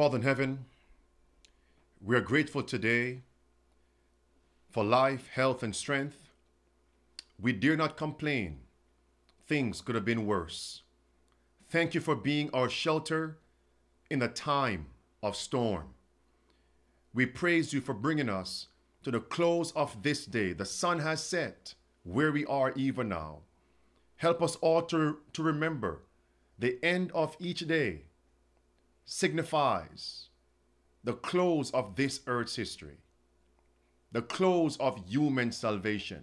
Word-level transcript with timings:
Father 0.00 0.16
in 0.16 0.22
heaven, 0.22 0.64
we 2.02 2.16
are 2.16 2.22
grateful 2.22 2.62
today 2.62 3.20
for 4.70 4.82
life, 4.82 5.28
health, 5.28 5.62
and 5.62 5.76
strength. 5.76 6.30
We 7.38 7.52
dare 7.52 7.76
not 7.76 7.98
complain. 7.98 8.60
Things 9.46 9.82
could 9.82 9.94
have 9.94 10.06
been 10.06 10.24
worse. 10.24 10.84
Thank 11.68 11.94
you 11.94 12.00
for 12.00 12.16
being 12.16 12.48
our 12.54 12.70
shelter 12.70 13.36
in 14.10 14.22
a 14.22 14.28
time 14.28 14.86
of 15.22 15.36
storm. 15.36 15.88
We 17.12 17.26
praise 17.26 17.74
you 17.74 17.82
for 17.82 17.92
bringing 17.92 18.30
us 18.30 18.68
to 19.02 19.10
the 19.10 19.20
close 19.20 19.70
of 19.72 20.02
this 20.02 20.24
day. 20.24 20.54
The 20.54 20.64
sun 20.64 21.00
has 21.00 21.22
set 21.22 21.74
where 22.04 22.32
we 22.32 22.46
are 22.46 22.72
even 22.74 23.10
now. 23.10 23.40
Help 24.16 24.40
us 24.40 24.56
all 24.62 24.80
to, 24.80 25.18
to 25.34 25.42
remember 25.42 26.00
the 26.58 26.82
end 26.82 27.12
of 27.12 27.36
each 27.38 27.68
day 27.68 28.04
signifies 29.12 30.28
the 31.02 31.12
close 31.12 31.72
of 31.72 31.96
this 31.96 32.20
earth's 32.28 32.54
history, 32.54 32.98
the 34.12 34.22
close 34.22 34.76
of 34.76 35.04
human 35.08 35.50
salvation. 35.50 36.22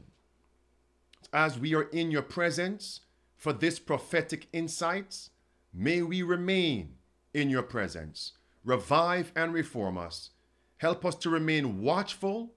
As 1.33 1.59
we 1.59 1.75
are 1.75 1.89
in 1.89 2.11
your 2.11 2.21
presence 2.21 3.01
for 3.35 3.51
this 3.51 3.77
prophetic 3.77 4.47
insight, 4.53 5.27
may 5.73 6.01
we 6.01 6.21
remain 6.21 6.93
in 7.33 7.49
your 7.49 7.61
presence. 7.61 8.31
Revive 8.63 9.33
and 9.35 9.53
reform 9.53 9.97
us. 9.97 10.29
Help 10.77 11.03
us 11.03 11.15
to 11.15 11.29
remain 11.29 11.81
watchful, 11.81 12.53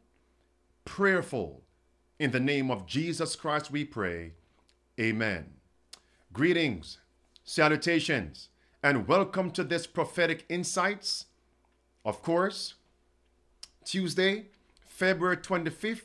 prayerful. 0.84 1.64
In 2.20 2.30
the 2.30 2.38
name 2.38 2.70
of 2.70 2.86
Jesus 2.86 3.34
Christ, 3.34 3.72
we 3.72 3.84
pray. 3.84 4.34
Amen. 5.00 5.54
Greetings, 6.32 6.98
salutations, 7.42 8.48
and 8.82 9.06
welcome 9.06 9.50
to 9.50 9.62
this 9.62 9.86
prophetic 9.86 10.46
insights. 10.48 11.26
Of 12.04 12.22
course, 12.22 12.74
Tuesday, 13.84 14.46
February 14.86 15.36
25th, 15.36 16.04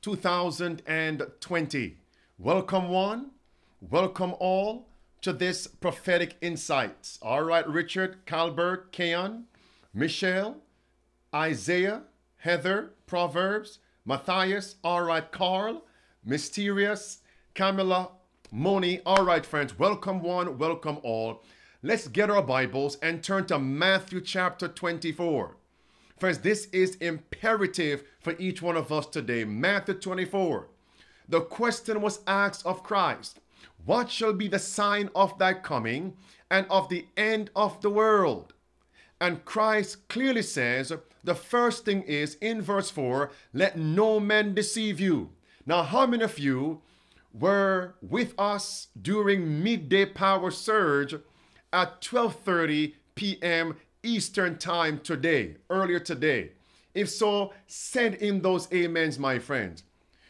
2020. 0.00 1.96
Welcome, 2.38 2.88
one. 2.88 3.30
Welcome, 3.80 4.34
all, 4.38 4.88
to 5.20 5.34
this 5.34 5.66
prophetic 5.66 6.36
insights. 6.40 7.18
All 7.20 7.42
right, 7.42 7.68
Richard, 7.68 8.24
Calbert, 8.24 8.90
Keon, 8.90 9.44
Michelle, 9.92 10.56
Isaiah, 11.34 12.04
Heather, 12.38 12.92
Proverbs, 13.06 13.80
Matthias, 14.06 14.76
all 14.82 15.02
right, 15.02 15.30
Carl, 15.30 15.84
Mysterious, 16.24 17.18
Camilla, 17.54 18.12
Moni. 18.50 19.00
All 19.04 19.24
right, 19.24 19.44
friends, 19.44 19.78
welcome 19.78 20.22
one, 20.22 20.56
welcome 20.56 20.98
all. 21.02 21.42
Let's 21.86 22.08
get 22.08 22.30
our 22.30 22.40
Bibles 22.40 22.96
and 23.02 23.22
turn 23.22 23.44
to 23.48 23.58
Matthew 23.58 24.22
chapter 24.22 24.68
24. 24.68 25.54
Friends, 26.18 26.38
this 26.38 26.64
is 26.72 26.94
imperative 26.94 28.04
for 28.20 28.34
each 28.38 28.62
one 28.62 28.78
of 28.78 28.90
us 28.90 29.04
today. 29.04 29.44
Matthew 29.44 29.92
24. 29.92 30.68
The 31.28 31.42
question 31.42 32.00
was 32.00 32.20
asked 32.26 32.64
of 32.64 32.82
Christ 32.82 33.38
What 33.84 34.10
shall 34.10 34.32
be 34.32 34.48
the 34.48 34.58
sign 34.58 35.10
of 35.14 35.36
thy 35.36 35.52
coming 35.52 36.16
and 36.50 36.66
of 36.70 36.88
the 36.88 37.04
end 37.18 37.50
of 37.54 37.82
the 37.82 37.90
world? 37.90 38.54
And 39.20 39.44
Christ 39.44 40.08
clearly 40.08 40.40
says 40.40 40.90
the 41.22 41.34
first 41.34 41.84
thing 41.84 42.00
is 42.04 42.36
in 42.36 42.62
verse 42.62 42.88
4 42.88 43.30
let 43.52 43.76
no 43.76 44.18
man 44.18 44.54
deceive 44.54 45.00
you. 45.00 45.32
Now, 45.66 45.82
how 45.82 46.06
many 46.06 46.24
of 46.24 46.38
you 46.38 46.80
were 47.34 47.96
with 48.00 48.32
us 48.38 48.88
during 49.02 49.62
midday 49.62 50.06
power 50.06 50.50
surge 50.50 51.16
at 51.74 52.00
12:30 52.00 52.94
p.m. 53.16 53.76
Eastern 54.02 54.56
time 54.58 55.00
today, 55.00 55.56
earlier 55.68 55.98
today? 55.98 56.52
If 56.94 57.10
so, 57.10 57.52
send 57.66 58.14
in 58.14 58.40
those 58.40 58.72
amens, 58.72 59.18
my 59.18 59.40
friends. 59.40 59.82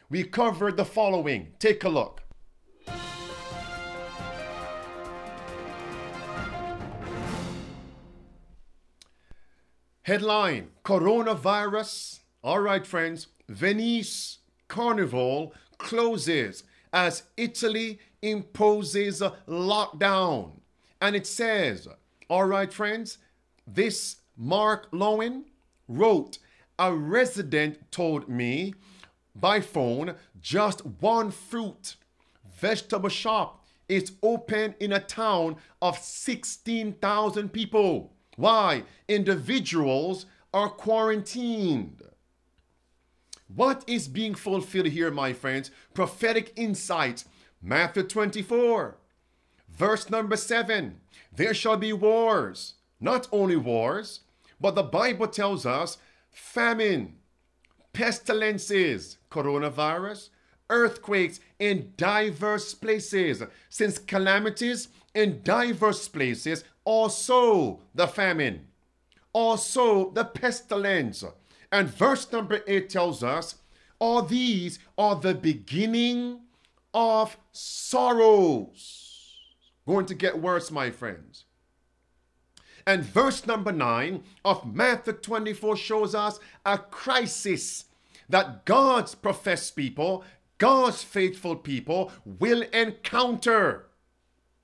We 0.09 0.25
covered 0.25 0.77
the 0.79 0.85
following. 0.85 1.53
Take 1.59 1.85
a 1.85 1.89
look. 1.91 2.23
Headline 10.03 10.69
Coronavirus. 10.85 12.21
All 12.43 12.61
right, 12.61 12.87
friends. 12.87 13.29
Venice 13.49 14.39
Carnival 14.69 15.53
closes 15.79 16.65
as 16.93 17.25
Italy 17.37 17.99
imposes 18.23 19.21
a 19.21 19.35
lockdown. 19.49 20.61
And 21.05 21.15
it 21.15 21.27
says, 21.27 21.87
all 22.31 22.47
right, 22.47 22.73
friends, 22.73 23.19
this 23.67 24.17
Mark 24.39 24.91
Lowen 24.91 25.43
wrote, 25.87 26.39
a 26.79 26.95
resident 26.95 27.93
told 27.93 28.27
me 28.27 28.73
by 29.37 29.61
phone 29.61 30.15
just 30.41 30.81
one 30.87 31.31
fruit 31.31 31.97
vegetable 32.59 33.11
shop 33.11 33.67
is 33.87 34.13
open 34.23 34.75
in 34.81 34.95
a 34.95 34.99
town 34.99 35.57
of 35.83 35.99
16,000 35.99 37.53
people. 37.53 38.15
Why? 38.37 38.85
Individuals 39.07 40.25
are 40.55 40.71
quarantined. 40.71 42.01
What 43.55 43.85
is 43.87 44.09
being 44.09 44.35
fulfilled 44.35 44.87
here, 44.87 45.11
my 45.11 45.35
friends? 45.35 45.71
Prophetic 45.93 46.55
insight. 46.57 47.25
Matthew 47.61 48.05
24, 48.05 48.97
verse 49.77 50.11
number 50.11 50.37
7. 50.37 51.01
There 51.35 51.55
shall 51.55 51.77
be 51.77 51.93
wars. 51.93 52.75
Not 53.01 53.29
only 53.33 53.57
wars, 53.57 54.21
but 54.61 54.75
the 54.75 54.83
Bible 54.83 55.27
tells 55.27 55.67
us 55.67 55.99
famine, 56.31 57.17
pestilences, 57.93 59.19
coronavirus, 59.31 60.31
earthquakes 60.71 61.41
in 61.59 61.93
diverse 61.97 62.73
places. 62.75 63.43
Since 63.69 63.99
calamities 63.99 64.89
in 65.15 65.43
diverse 65.43 66.09
places, 66.09 66.65
also 66.85 67.81
the 67.95 68.07
famine, 68.07 68.69
also 69.33 70.11
the 70.11 70.25
pestilence. 70.25 71.25
And 71.71 71.89
verse 71.89 72.31
number 72.33 72.63
8 72.67 72.89
tells 72.89 73.23
us, 73.23 73.57
all 73.99 74.23
these 74.23 74.79
are 74.97 75.17
the 75.17 75.35
beginning 75.35 76.41
of 76.93 77.37
sorrows. 77.53 79.04
Going 79.87 80.07
to 80.07 80.15
get 80.15 80.41
worse, 80.41 80.71
my 80.71 80.91
friends. 80.91 81.45
And 82.87 83.03
verse 83.03 83.47
number 83.47 83.73
9 83.73 84.23
of 84.45 84.75
Matthew 84.75 85.15
24 85.15 85.77
shows 85.77 86.15
us 86.15 86.39
a 86.65 86.79
crisis 86.79 87.87
that 88.29 88.65
God's 88.65 89.15
professed 89.15 89.77
people, 89.77 90.25
God's 90.59 91.03
faithful 91.03 91.57
people 91.57 92.13
will 92.25 92.63
encounter. 92.73 93.87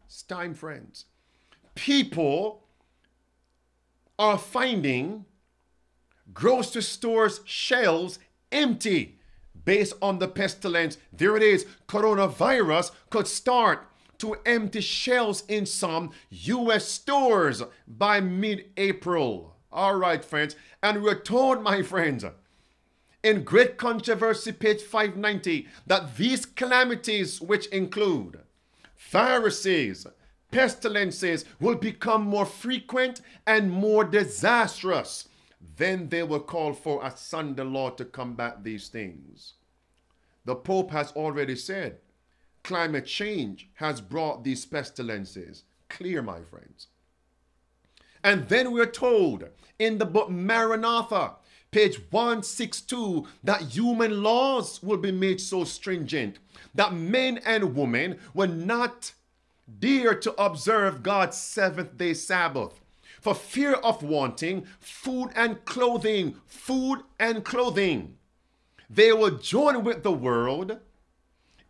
It's 0.05 0.23
time, 0.23 0.55
friends. 0.55 1.07
People 1.75 2.65
are 4.19 4.39
finding 4.39 5.25
grocery 6.35 6.83
stores' 6.83 7.41
shelves 7.45 8.19
empty 8.53 9.19
based 9.65 9.95
on 10.03 10.19
the 10.19 10.29
pestilence. 10.29 10.99
There 11.13 11.37
it 11.37 11.43
is. 11.43 11.67
Coronavirus 11.89 12.93
could 13.09 13.27
start 13.27 13.87
to 14.21 14.37
empty 14.47 14.81
shelves 14.81 15.45
in 15.49 15.67
some 15.67 16.11
US 16.31 16.87
stores 16.87 17.63
by 17.87 18.21
mid 18.21 18.67
April. 18.77 19.57
All 19.73 19.97
right, 19.97 20.25
friends. 20.25 20.57
And 20.83 21.03
we're 21.03 21.21
told, 21.21 21.63
my 21.63 21.83
friends, 21.83 22.25
in 23.23 23.45
Great 23.45 23.77
Controversy, 23.77 24.53
page 24.53 24.83
590, 24.83 25.69
that 25.87 26.17
these 26.17 26.47
calamities, 26.47 27.41
which 27.41 27.67
include 27.67 28.41
viruses, 28.97 30.07
pestilences, 30.51 31.45
will 31.61 31.77
become 31.77 32.23
more 32.23 32.47
frequent 32.47 33.21
and 33.47 33.71
more 33.71 34.05
disastrous. 34.05 35.29
Then 35.77 36.09
they 36.09 36.23
will 36.23 36.41
call 36.41 36.73
for 36.73 37.05
a 37.05 37.17
Sunday 37.17 37.63
law 37.63 37.91
to 37.91 38.05
combat 38.05 38.65
these 38.65 38.89
things. 38.89 39.55
The 40.45 40.57
Pope 40.57 40.91
has 40.91 41.13
already 41.13 41.57
said 41.57 41.99
climate 42.63 43.07
change 43.07 43.69
has 43.75 44.01
brought 44.01 44.45
these 44.45 44.65
pestilences. 44.67 45.65
Clear, 45.89 46.23
my 46.23 46.41
friends. 46.43 46.89
And 48.23 48.49
then 48.49 48.73
we're 48.73 48.87
told 48.87 49.45
in 49.79 49.99
the 49.99 50.07
book 50.07 50.31
Maranatha, 50.31 51.37
page 51.71 52.01
162, 52.11 53.27
that 53.43 53.63
human 53.63 54.23
laws 54.23 54.83
will 54.83 54.99
be 54.99 55.13
made 55.13 55.41
so 55.41 55.65
stringent 55.65 56.39
that 56.75 56.93
men 56.93 57.39
and 57.39 57.75
women 57.75 58.19
will 58.35 58.49
not 58.49 59.13
dare 59.79 60.15
to 60.15 60.33
observe 60.43 61.03
God's 61.03 61.37
seventh 61.37 61.97
day 61.97 62.15
Sabbath 62.15 62.81
for 63.21 63.35
fear 63.35 63.75
of 63.75 64.03
wanting 64.03 64.67
food 64.81 65.31
and 65.35 65.65
clothing, 65.65 66.37
food 66.47 67.01
and 67.19 67.45
clothing. 67.45 68.17
They 68.89 69.13
will 69.13 69.39
join 69.39 69.85
with 69.85 70.03
the 70.03 70.13
world 70.13 70.79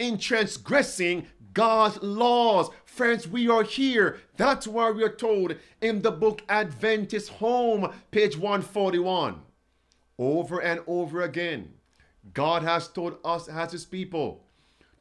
in 0.01 0.19
transgressing 0.19 1.27
God's 1.53 2.03
laws. 2.03 2.71
Friends, 2.85 3.29
we 3.29 3.49
are 3.49 3.63
here. 3.63 4.19
That's 4.37 4.67
why 4.67 4.91
we 4.91 5.05
are 5.05 5.15
told 5.15 5.55
in 5.81 6.03
the 6.03 6.11
book 6.11 6.43
Adventist 6.49 7.29
Home, 7.35 7.93
page 8.11 8.37
141. 8.37 9.43
Over 10.19 10.61
and 10.61 10.81
over 10.87 11.23
again, 11.23 11.75
God 12.33 12.63
has 12.63 12.89
told 12.89 13.19
us 13.25 13.47
as 13.49 13.73
his 13.73 13.85
people 13.85 14.45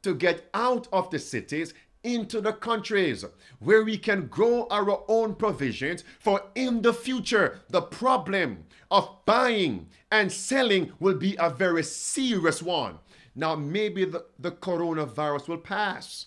to 0.02 0.14
get 0.14 0.48
out 0.54 0.86
of 0.92 1.10
the 1.10 1.18
cities 1.18 1.74
into 2.02 2.40
the 2.40 2.52
countries 2.52 3.24
where 3.58 3.84
we 3.84 3.96
can 3.98 4.26
grow 4.26 4.66
our 4.70 5.02
own 5.08 5.34
provisions 5.34 6.02
for 6.18 6.42
in 6.54 6.80
the 6.80 6.94
future 6.94 7.60
the 7.68 7.82
problem 7.82 8.64
of 8.90 9.06
buying 9.26 9.86
and 10.10 10.32
selling 10.32 10.90
will 10.98 11.16
be 11.16 11.36
a 11.38 11.50
very 11.50 11.82
serious 11.82 12.62
one 12.62 12.98
now 13.34 13.54
maybe 13.54 14.04
the, 14.04 14.24
the 14.38 14.50
coronavirus 14.50 15.48
will 15.48 15.58
pass 15.58 16.26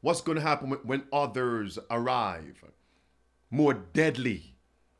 what's 0.00 0.20
going 0.20 0.36
to 0.36 0.42
happen 0.42 0.70
when 0.84 1.04
others 1.12 1.78
arrive 1.90 2.64
more 3.50 3.74
deadly 3.74 4.56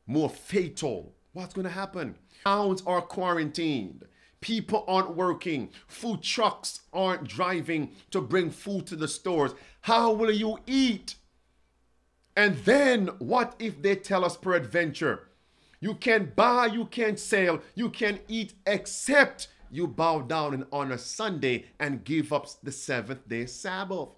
more 0.07 0.29
fatal 0.29 1.15
what's 1.33 1.53
going 1.53 1.65
to 1.65 1.71
happen 1.71 2.15
towns 2.43 2.83
are 2.85 3.01
quarantined 3.01 4.05
People 4.43 4.83
aren't 4.89 5.15
working. 5.15 5.69
Food 5.87 6.21
trucks 6.21 6.81
aren't 6.91 7.29
driving 7.29 7.91
to 8.11 8.19
bring 8.19 8.51
food 8.51 8.85
to 8.87 8.97
the 8.97 9.07
stores. 9.07 9.53
How 9.79 10.11
will 10.11 10.31
you 10.31 10.59
eat? 10.67 11.15
And 12.35 12.57
then 12.65 13.07
what 13.19 13.55
if 13.57 13.81
they 13.81 13.95
tell 13.95 14.25
us 14.25 14.35
peradventure, 14.35 15.29
you 15.79 15.93
can't 15.93 16.35
buy, 16.35 16.65
you 16.65 16.83
can't 16.83 17.17
sell, 17.17 17.61
you 17.73 17.89
can't 17.89 18.19
eat 18.27 18.53
except 18.67 19.47
you 19.73 19.87
bow 19.87 20.21
down 20.21 20.53
and 20.53 20.65
honor 20.71 20.99
Sunday 20.99 21.65
and 21.79 22.03
give 22.03 22.31
up 22.31 22.47
the 22.61 22.71
seventh 22.71 23.27
day 23.27 23.47
Sabbath. 23.47 24.09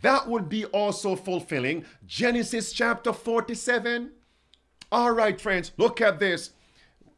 That 0.00 0.26
would 0.26 0.48
be 0.48 0.64
also 0.64 1.16
fulfilling 1.16 1.84
Genesis 2.06 2.72
chapter 2.72 3.12
47. 3.12 4.10
All 4.90 5.12
right, 5.12 5.38
friends, 5.38 5.72
look 5.76 6.00
at 6.00 6.18
this. 6.18 6.50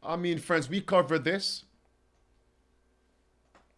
I 0.03 0.17
mean, 0.17 0.39
friends, 0.39 0.69
we 0.69 0.81
covered 0.81 1.23
this. 1.23 1.63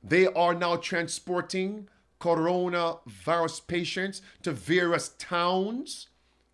They 0.03 0.25
are 0.25 0.55
now 0.55 0.77
transporting 0.77 1.87
coronavirus 2.19 3.67
patients 3.67 4.23
to 4.41 4.51
various 4.51 5.09
towns, 5.19 6.07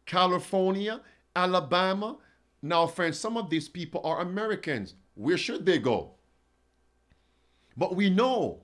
California, 0.06 1.00
Alabama. 1.34 2.18
Now, 2.62 2.88
friends, 2.88 3.18
some 3.18 3.38
of 3.38 3.50
these 3.50 3.70
people 3.70 4.02
are 4.04 4.20
Americans. 4.20 4.96
Where 5.16 5.38
should 5.38 5.66
they 5.66 5.80
go? 5.80 6.17
But 7.78 7.96
we 7.96 8.10
know 8.10 8.64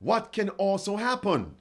what 0.00 0.32
can 0.32 0.48
also 0.50 0.96
happen. 0.96 1.54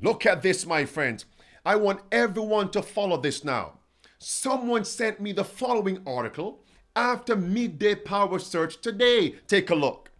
Look 0.00 0.24
at 0.24 0.42
this, 0.42 0.64
my 0.64 0.86
friends. 0.86 1.26
I 1.64 1.76
want 1.76 2.00
everyone 2.10 2.70
to 2.70 2.82
follow 2.82 3.18
this 3.18 3.44
now. 3.44 3.74
Someone 4.18 4.84
sent 4.84 5.20
me 5.20 5.32
the 5.32 5.44
following 5.44 6.02
article 6.06 6.64
after 6.96 7.36
midday 7.36 7.94
power 7.94 8.38
surge 8.38 8.80
today. 8.80 9.34
Take 9.46 9.70
a 9.70 9.74
look. 9.74 10.10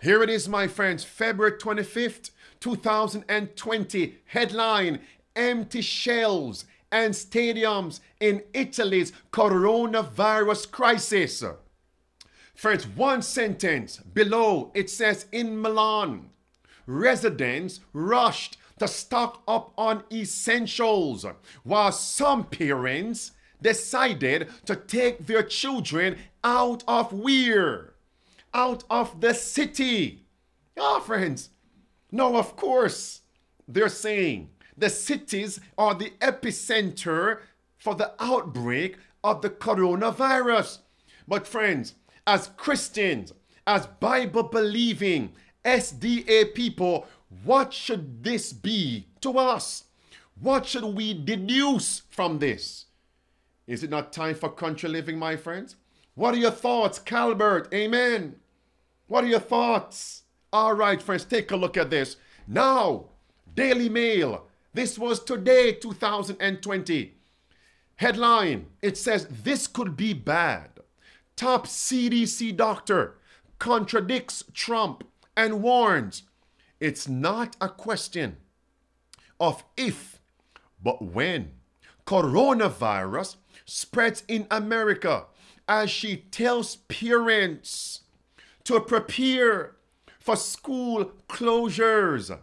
Here 0.00 0.22
it 0.22 0.30
is, 0.30 0.48
my 0.48 0.66
friends, 0.66 1.04
February 1.04 1.58
25th, 1.58 2.30
2020. 2.60 4.18
Headline 4.26 5.00
Empty 5.34 5.80
shelves 5.80 6.66
and 6.92 7.14
stadiums 7.14 7.98
in 8.20 8.42
Italy's 8.54 9.12
coronavirus 9.32 10.70
crisis. 10.70 11.42
Friends, 12.54 12.86
one 12.86 13.22
sentence 13.22 13.96
below 13.96 14.70
it 14.74 14.88
says 14.88 15.26
in 15.32 15.60
Milan, 15.60 16.30
residents 16.86 17.80
rushed 17.92 18.58
to 18.78 18.86
stock 18.86 19.42
up 19.48 19.72
on 19.76 20.04
essentials, 20.12 21.26
while 21.64 21.90
some 21.90 22.44
parents 22.44 23.32
decided 23.60 24.48
to 24.66 24.76
take 24.76 25.26
their 25.26 25.42
children 25.42 26.16
out 26.44 26.84
of 26.86 27.12
Weir 27.12 27.92
out 28.54 28.84
of 28.90 29.20
the 29.20 29.34
city. 29.34 30.24
Ah, 30.78 30.96
oh, 30.96 31.00
friends. 31.00 31.50
No, 32.10 32.36
of 32.36 32.56
course, 32.56 33.22
they're 33.66 33.88
saying 33.88 34.50
the 34.82 34.90
cities 34.90 35.60
are 35.78 35.94
the 35.94 36.10
epicenter 36.20 37.38
for 37.78 37.94
the 37.94 38.12
outbreak 38.18 38.96
of 39.22 39.40
the 39.40 39.48
coronavirus. 39.48 40.78
But, 41.28 41.46
friends, 41.46 41.94
as 42.26 42.50
Christians, 42.56 43.32
as 43.64 43.86
Bible 43.86 44.42
believing 44.42 45.34
SDA 45.64 46.52
people, 46.52 47.06
what 47.44 47.72
should 47.72 48.24
this 48.24 48.52
be 48.52 49.06
to 49.20 49.38
us? 49.38 49.84
What 50.40 50.66
should 50.66 50.82
we 50.84 51.14
deduce 51.14 52.00
from 52.10 52.40
this? 52.40 52.86
Is 53.68 53.84
it 53.84 53.90
not 53.90 54.12
time 54.12 54.34
for 54.34 54.50
country 54.50 54.88
living, 54.88 55.16
my 55.16 55.36
friends? 55.36 55.76
What 56.16 56.34
are 56.34 56.38
your 56.38 56.50
thoughts, 56.50 56.98
Calbert? 56.98 57.72
Amen. 57.72 58.34
What 59.06 59.22
are 59.22 59.28
your 59.28 59.38
thoughts? 59.38 60.24
All 60.52 60.74
right, 60.74 61.00
friends, 61.00 61.24
take 61.24 61.52
a 61.52 61.56
look 61.56 61.76
at 61.76 61.90
this. 61.90 62.16
Now, 62.48 63.10
Daily 63.54 63.88
Mail. 63.88 64.48
This 64.74 64.98
was 64.98 65.22
today, 65.22 65.72
2020. 65.72 67.14
Headline 67.96 68.66
It 68.80 68.96
says, 68.96 69.26
This 69.26 69.66
could 69.66 69.96
be 69.96 70.14
bad. 70.14 70.70
Top 71.36 71.66
CDC 71.66 72.56
doctor 72.56 73.18
contradicts 73.58 74.44
Trump 74.54 75.04
and 75.36 75.62
warns 75.62 76.24
it's 76.80 77.06
not 77.06 77.56
a 77.60 77.68
question 77.68 78.38
of 79.38 79.62
if, 79.76 80.20
but 80.82 81.00
when 81.00 81.52
coronavirus 82.06 83.36
spreads 83.64 84.24
in 84.26 84.48
America 84.50 85.26
as 85.68 85.90
she 85.90 86.16
tells 86.16 86.76
parents 86.76 88.00
to 88.64 88.80
prepare 88.80 89.76
for 90.18 90.34
school 90.34 91.12
closures, 91.28 92.36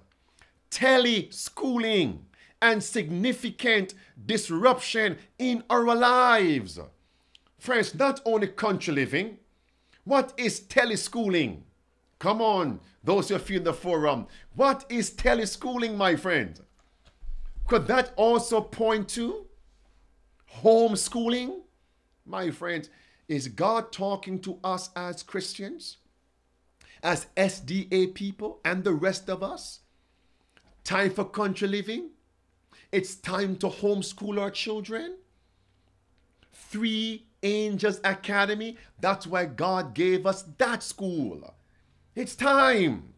tele-schooling, 0.79 2.25
and 2.61 2.81
significant 2.81 3.93
disruption 4.25 5.17
in 5.37 5.61
our 5.69 5.93
lives. 5.93 6.79
Friends, 7.57 7.93
not 7.93 8.21
only 8.23 8.47
country 8.47 8.93
living, 8.93 9.37
what 10.05 10.33
is 10.37 10.61
teleschooling? 10.61 11.63
Come 12.17 12.41
on, 12.41 12.79
those 13.03 13.29
of 13.29 13.49
you 13.49 13.57
in 13.57 13.65
the 13.65 13.73
forum, 13.73 14.27
what 14.55 14.85
is 14.87 15.11
teleschooling, 15.11 15.97
my 15.97 16.15
friend? 16.15 16.57
Could 17.67 17.85
that 17.87 18.13
also 18.15 18.61
point 18.61 19.09
to 19.09 19.47
homeschooling? 20.61 21.59
My 22.25 22.51
friends, 22.51 22.89
is 23.27 23.49
God 23.49 23.91
talking 23.91 24.39
to 24.39 24.57
us 24.63 24.91
as 24.95 25.23
Christians? 25.23 25.97
as 27.01 27.27
SDA 27.37 28.13
people 28.13 28.59
and 28.65 28.83
the 28.83 28.91
rest 28.93 29.29
of 29.29 29.41
us. 29.41 29.79
Time 30.89 31.11
for 31.11 31.23
country 31.23 31.67
living. 31.67 32.09
It's 32.91 33.13
time 33.13 33.57
to 33.57 33.67
homeschool 33.67 34.41
our 34.41 34.49
children. 34.49 35.17
Three 36.51 37.27
Angels 37.43 37.99
Academy. 38.03 38.75
That's 38.99 39.27
why 39.27 39.45
God 39.45 39.93
gave 39.93 40.25
us 40.25 40.45
that 40.57 40.81
school. 40.81 41.53
It's 42.15 42.35
time. 42.35 43.13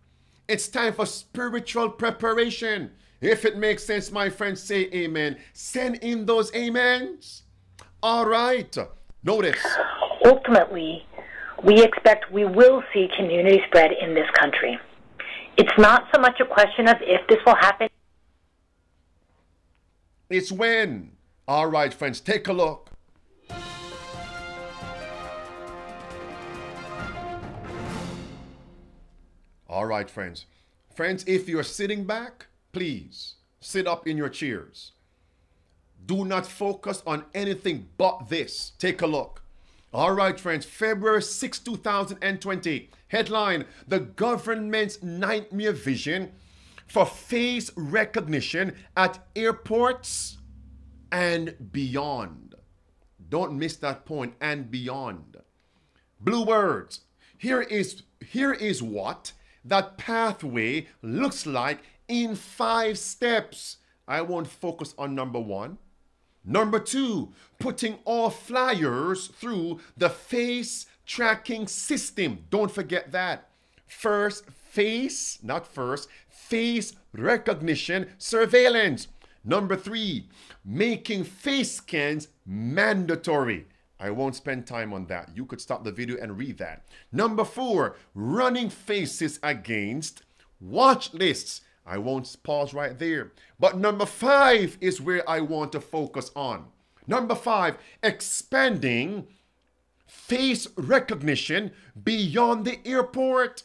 It's 0.49 0.67
time 0.67 0.91
for 0.91 1.05
spiritual 1.05 1.91
preparation. 1.91 2.91
If 3.21 3.45
it 3.45 3.55
makes 3.55 3.85
sense, 3.85 4.11
my 4.11 4.29
friends, 4.29 4.61
say 4.61 4.89
amen. 4.93 5.37
Send 5.53 5.95
in 6.03 6.25
those 6.25 6.53
amens. 6.53 7.43
All 8.03 8.25
right. 8.25 8.77
Notice. 9.23 9.65
Ultimately, 10.25 11.05
we 11.63 11.81
expect 11.81 12.33
we 12.33 12.43
will 12.43 12.83
see 12.93 13.07
community 13.15 13.61
spread 13.67 13.91
in 13.93 14.13
this 14.13 14.29
country. 14.37 14.77
It's 15.61 15.77
not 15.77 16.07
so 16.11 16.19
much 16.19 16.39
a 16.39 16.45
question 16.45 16.87
of 16.87 16.97
if 17.01 17.21
this 17.27 17.37
will 17.45 17.53
happen. 17.53 17.87
It's 20.27 20.51
when. 20.51 21.11
All 21.47 21.67
right, 21.67 21.93
friends, 21.93 22.19
take 22.19 22.47
a 22.47 22.53
look. 22.53 22.89
All 29.69 29.85
right, 29.85 30.09
friends. 30.09 30.47
Friends, 30.95 31.23
if 31.27 31.47
you're 31.47 31.61
sitting 31.61 32.05
back, 32.05 32.47
please 32.71 33.35
sit 33.59 33.85
up 33.85 34.07
in 34.07 34.17
your 34.17 34.29
chairs. 34.29 34.93
Do 36.03 36.25
not 36.25 36.47
focus 36.47 37.03
on 37.05 37.25
anything 37.35 37.87
but 37.99 38.29
this. 38.29 38.71
Take 38.79 39.03
a 39.03 39.07
look. 39.07 39.40
All 39.93 40.13
right, 40.13 40.39
friends, 40.39 40.65
February 40.65 41.21
6, 41.21 41.59
2020. 41.59 42.89
Headline 43.09 43.65
The 43.85 43.99
government's 43.99 45.03
nightmare 45.03 45.73
vision 45.73 46.31
for 46.87 47.05
face 47.05 47.71
recognition 47.75 48.75
at 48.95 49.19
airports 49.35 50.37
and 51.11 51.73
beyond. 51.73 52.55
Don't 53.27 53.59
miss 53.59 53.75
that 53.77 54.05
point 54.05 54.35
and 54.39 54.71
beyond. 54.71 55.35
Blue 56.21 56.45
words 56.45 57.01
here 57.37 57.61
is 57.61 58.03
here 58.25 58.53
is 58.53 58.81
what 58.81 59.33
that 59.65 59.97
pathway 59.97 60.87
looks 61.01 61.45
like 61.45 61.79
in 62.07 62.35
five 62.35 62.97
steps. 62.97 63.77
I 64.07 64.21
won't 64.21 64.47
focus 64.47 64.95
on 64.97 65.15
number 65.15 65.39
one. 65.39 65.79
Number 66.43 66.79
two, 66.79 67.33
putting 67.59 67.99
all 68.05 68.29
flyers 68.29 69.27
through 69.27 69.79
the 69.95 70.09
face 70.09 70.87
tracking 71.05 71.67
system. 71.67 72.45
Don't 72.49 72.71
forget 72.71 73.11
that. 73.11 73.49
First, 73.87 74.49
face, 74.49 75.39
not 75.43 75.67
first, 75.67 76.07
face 76.29 76.93
recognition 77.13 78.07
surveillance. 78.17 79.07
Number 79.43 79.75
three, 79.75 80.29
making 80.63 81.25
face 81.25 81.73
scans 81.73 82.27
mandatory. 82.45 83.67
I 83.99 84.09
won't 84.09 84.35
spend 84.35 84.65
time 84.65 84.93
on 84.93 85.05
that. 85.07 85.29
You 85.35 85.45
could 85.45 85.61
stop 85.61 85.83
the 85.83 85.91
video 85.91 86.17
and 86.19 86.37
read 86.37 86.57
that. 86.57 86.85
Number 87.11 87.43
four, 87.43 87.97
running 88.15 88.69
faces 88.69 89.39
against 89.43 90.23
watch 90.59 91.13
lists. 91.13 91.61
I 91.85 91.97
won't 91.97 92.35
pause 92.43 92.73
right 92.73 92.97
there. 92.97 93.31
But 93.59 93.77
number 93.77 94.05
five 94.05 94.77
is 94.81 95.01
where 95.01 95.27
I 95.29 95.41
want 95.41 95.71
to 95.73 95.81
focus 95.81 96.31
on. 96.35 96.67
Number 97.07 97.35
five, 97.35 97.77
expanding 98.03 99.27
face 100.05 100.67
recognition 100.75 101.71
beyond 102.03 102.65
the 102.65 102.79
airport. 102.85 103.63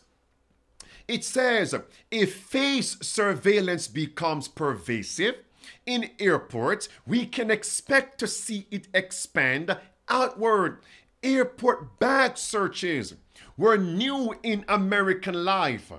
It 1.07 1.25
says 1.25 1.75
if 2.11 2.35
face 2.35 2.97
surveillance 3.01 3.87
becomes 3.87 4.49
pervasive 4.49 5.37
in 5.85 6.11
airports, 6.19 6.89
we 7.07 7.27
can 7.27 7.51
expect 7.51 8.19
to 8.19 8.27
see 8.27 8.67
it 8.71 8.89
expand 8.95 9.79
outward. 10.09 10.79
Airport 11.23 11.99
bag 11.99 12.39
searches 12.39 13.15
were 13.57 13.77
new 13.77 14.35
in 14.43 14.65
American 14.69 15.45
life. 15.45 15.93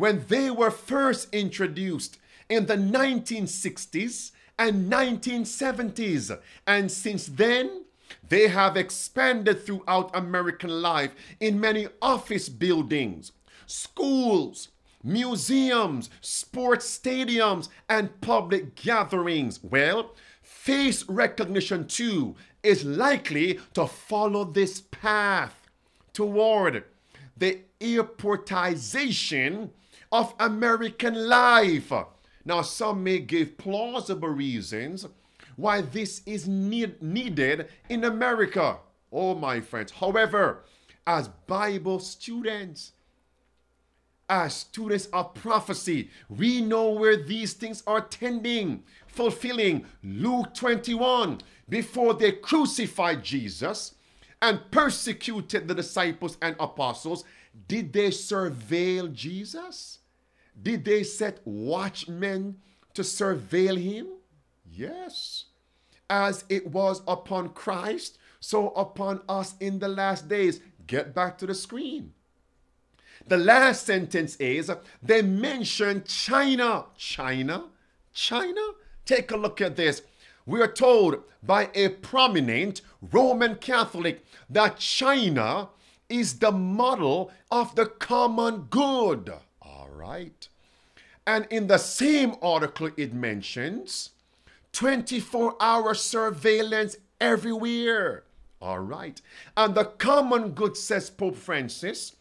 When 0.00 0.24
they 0.28 0.50
were 0.50 0.70
first 0.70 1.28
introduced 1.30 2.18
in 2.48 2.64
the 2.64 2.76
1960s 2.76 4.30
and 4.58 4.90
1970s, 4.90 6.40
and 6.66 6.90
since 6.90 7.26
then, 7.26 7.84
they 8.26 8.48
have 8.48 8.78
expanded 8.78 9.66
throughout 9.66 10.10
American 10.16 10.80
life 10.80 11.10
in 11.38 11.60
many 11.60 11.88
office 12.00 12.48
buildings, 12.48 13.32
schools, 13.66 14.68
museums, 15.04 16.08
sports 16.22 16.98
stadiums, 16.98 17.68
and 17.86 18.22
public 18.22 18.76
gatherings. 18.76 19.62
Well, 19.62 20.14
face 20.40 21.06
recognition 21.10 21.86
too 21.86 22.36
is 22.62 22.86
likely 22.86 23.60
to 23.74 23.86
follow 23.86 24.44
this 24.44 24.80
path 24.80 25.68
toward 26.14 26.84
the 27.36 27.58
airportization 27.80 29.72
of 30.12 30.34
American 30.38 31.28
life. 31.28 31.92
Now, 32.44 32.62
some 32.62 33.04
may 33.04 33.18
give 33.18 33.58
plausible 33.58 34.28
reasons 34.28 35.06
why 35.56 35.82
this 35.82 36.22
is 36.26 36.48
need, 36.48 37.02
needed 37.02 37.68
in 37.88 38.04
America. 38.04 38.78
Oh, 39.12 39.34
my 39.34 39.60
friends. 39.60 39.92
However, 39.92 40.64
as 41.06 41.28
Bible 41.46 41.98
students, 41.98 42.92
as 44.28 44.54
students 44.54 45.06
of 45.06 45.34
prophecy, 45.34 46.10
we 46.28 46.60
know 46.60 46.90
where 46.90 47.16
these 47.16 47.52
things 47.52 47.82
are 47.86 48.00
tending, 48.00 48.84
fulfilling 49.06 49.84
Luke 50.02 50.54
21. 50.54 51.40
Before 51.68 52.14
they 52.14 52.32
crucified 52.32 53.22
Jesus 53.22 53.94
and 54.42 54.60
persecuted 54.70 55.68
the 55.68 55.74
disciples 55.74 56.36
and 56.40 56.56
apostles, 56.58 57.24
did 57.68 57.92
they 57.92 58.08
surveil 58.08 59.12
Jesus? 59.12 59.99
Did 60.60 60.84
they 60.84 61.02
set 61.02 61.40
watchmen 61.44 62.58
to 62.94 63.02
surveil 63.02 63.78
him? 63.80 64.08
Yes. 64.70 65.46
As 66.08 66.44
it 66.48 66.66
was 66.68 67.02
upon 67.06 67.50
Christ, 67.50 68.18
so 68.40 68.70
upon 68.70 69.22
us 69.28 69.54
in 69.60 69.78
the 69.78 69.88
last 69.88 70.28
days. 70.28 70.60
Get 70.86 71.14
back 71.14 71.38
to 71.38 71.46
the 71.46 71.54
screen. 71.54 72.14
The 73.26 73.36
last 73.36 73.86
sentence 73.86 74.36
is 74.36 74.70
they 75.02 75.22
mention 75.22 76.04
China. 76.04 76.86
China? 76.96 77.66
China? 78.12 78.60
Take 79.04 79.30
a 79.30 79.36
look 79.36 79.60
at 79.60 79.76
this. 79.76 80.02
We 80.46 80.60
are 80.60 80.72
told 80.72 81.22
by 81.42 81.70
a 81.74 81.90
prominent 81.90 82.80
Roman 83.12 83.56
Catholic 83.56 84.24
that 84.48 84.78
China 84.78 85.68
is 86.08 86.38
the 86.38 86.50
model 86.50 87.30
of 87.50 87.74
the 87.76 87.86
common 87.86 88.62
good. 88.62 89.32
Right. 90.00 90.48
And 91.26 91.46
in 91.50 91.66
the 91.66 91.76
same 91.76 92.36
article, 92.40 92.90
it 92.96 93.12
mentions 93.12 94.10
24 94.72 95.56
hour 95.60 95.92
surveillance 95.94 96.96
everywhere. 97.20 98.24
All 98.62 98.78
right. 98.78 99.20
And 99.56 99.74
the 99.74 99.84
common 99.84 100.52
good, 100.52 100.78
says 100.78 101.10
Pope 101.10 101.36
Francis, 101.36 102.16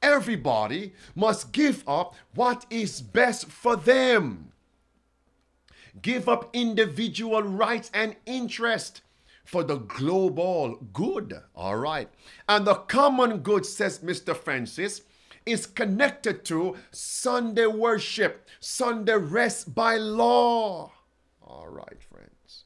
everybody 0.00 0.92
must 1.16 1.50
give 1.50 1.82
up 1.88 2.14
what 2.34 2.66
is 2.70 3.00
best 3.00 3.46
for 3.46 3.74
them. 3.74 4.52
Give 6.00 6.28
up 6.28 6.50
individual 6.52 7.42
rights 7.42 7.90
and 7.92 8.14
interest 8.26 9.02
for 9.44 9.64
the 9.64 9.76
global 9.76 10.78
good. 10.92 11.40
All 11.56 11.76
right. 11.76 12.08
And 12.48 12.64
the 12.64 12.74
common 12.74 13.38
good, 13.38 13.66
says 13.66 13.98
Mr. 13.98 14.36
Francis, 14.36 15.02
is 15.46 15.66
connected 15.66 16.44
to 16.46 16.76
Sunday 16.90 17.66
worship, 17.66 18.48
Sunday 18.60 19.16
rest 19.16 19.74
by 19.74 19.96
law. 19.96 20.92
All 21.42 21.68
right, 21.68 22.02
friends. 22.02 22.64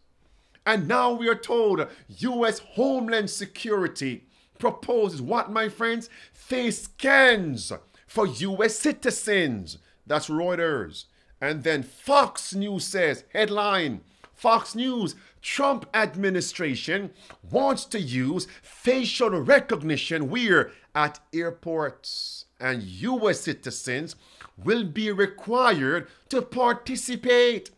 And 0.64 0.86
now 0.86 1.12
we 1.12 1.28
are 1.28 1.34
told 1.34 1.86
U.S. 2.08 2.60
Homeland 2.60 3.30
Security 3.30 4.24
proposes 4.58 5.22
what, 5.22 5.50
my 5.50 5.68
friends? 5.68 6.08
Face 6.32 6.82
scans 6.82 7.72
for 8.06 8.26
U.S. 8.26 8.78
citizens. 8.78 9.78
That's 10.06 10.28
Reuters. 10.28 11.04
And 11.40 11.62
then 11.62 11.82
Fox 11.82 12.54
News 12.54 12.84
says, 12.84 13.24
headline 13.32 14.00
Fox 14.34 14.74
News 14.74 15.14
Trump 15.42 15.86
administration 15.94 17.10
wants 17.50 17.84
to 17.86 18.00
use 18.00 18.46
facial 18.62 19.30
recognition 19.30 20.30
where 20.30 20.70
at 20.94 21.18
airports 21.32 22.44
and 22.60 22.82
US 22.82 23.40
citizens 23.40 24.16
will 24.56 24.84
be 24.84 25.10
required 25.10 26.08
to 26.28 26.42
participate. 26.42 27.70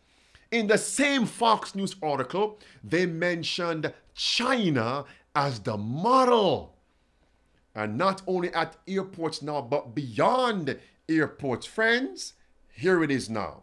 In 0.51 0.67
the 0.67 0.79
same 0.79 1.27
Fox 1.27 1.75
News 1.75 1.95
article, 2.03 2.59
they 2.83 3.07
mentioned 3.07 3.93
China 4.15 5.05
as 5.35 5.61
the 5.61 5.77
model. 5.77 6.75
And 7.75 7.97
not 7.97 8.23
only 8.27 8.53
at 8.53 8.77
airports 8.89 9.43
now, 9.43 9.63
but 9.63 9.95
beyond 9.95 10.77
airports. 11.09 11.67
Friends, 11.67 12.35
here 12.73 13.05
it 13.05 13.11
is 13.11 13.31
now. 13.31 13.63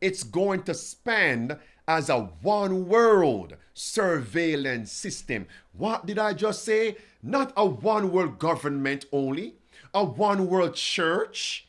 It's 0.00 0.22
going 0.22 0.62
to 0.64 0.74
span 0.74 1.58
as 1.86 2.08
a 2.08 2.20
one 2.42 2.88
world 2.88 3.56
surveillance 3.74 4.92
system. 4.92 5.46
What 5.72 6.06
did 6.06 6.18
I 6.18 6.34
just 6.34 6.64
say? 6.64 6.96
Not 7.22 7.52
a 7.56 7.66
one 7.66 8.12
world 8.12 8.38
government 8.38 9.06
only, 9.12 9.54
a 9.92 10.04
one 10.04 10.46
world 10.48 10.74
church, 10.74 11.68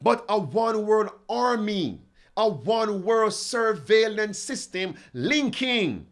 but 0.00 0.24
a 0.28 0.38
one 0.38 0.86
world 0.86 1.10
army, 1.28 2.00
a 2.36 2.48
one 2.48 3.04
world 3.04 3.34
surveillance 3.34 4.38
system 4.38 4.96
linking 5.12 6.06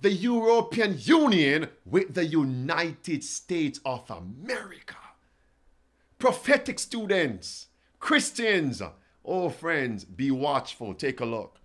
the 0.00 0.12
European 0.12 0.96
Union 0.98 1.68
with 1.84 2.14
the 2.14 2.26
United 2.26 3.24
States 3.24 3.80
of 3.84 4.10
America. 4.10 4.94
Prophetic 6.18 6.78
students, 6.78 7.66
Christians, 7.98 8.82
oh 9.24 9.48
friends, 9.48 10.04
be 10.04 10.30
watchful. 10.30 10.94
Take 10.94 11.20
a 11.20 11.24
look. 11.24 11.58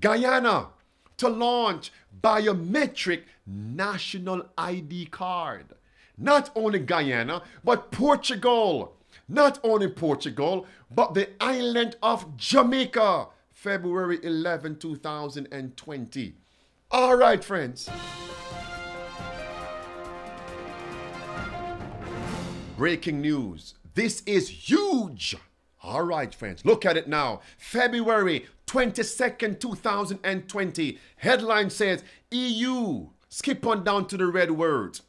Guyana 0.00 0.68
to 1.16 1.28
launch 1.28 1.92
biometric 2.20 3.22
national 3.46 4.46
ID 4.58 5.06
card. 5.06 5.66
Not 6.18 6.50
only 6.54 6.80
Guyana, 6.80 7.42
but 7.64 7.90
Portugal. 7.90 8.96
Not 9.28 9.58
only 9.62 9.88
Portugal, 9.88 10.66
but 10.90 11.14
the 11.14 11.30
island 11.40 11.96
of 12.02 12.36
Jamaica. 12.36 13.28
February 13.52 14.18
11, 14.22 14.76
2020. 14.78 16.34
All 16.90 17.16
right, 17.16 17.42
friends. 17.42 17.88
Breaking 22.76 23.22
news. 23.22 23.74
This 23.94 24.22
is 24.26 24.68
huge. 24.68 25.34
All 25.82 26.02
right, 26.02 26.34
friends, 26.34 26.64
look 26.64 26.84
at 26.84 26.96
it 26.96 27.08
now. 27.08 27.40
February 27.56 28.46
22nd, 28.76 29.58
2020. 29.58 30.98
Headline 31.16 31.70
says 31.70 32.04
EU. 32.30 33.06
Skip 33.30 33.66
on 33.66 33.82
down 33.84 34.06
to 34.08 34.18
the 34.18 34.26
red 34.26 34.50
words. 34.50 35.00